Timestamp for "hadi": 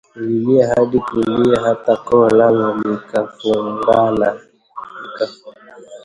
0.73-0.97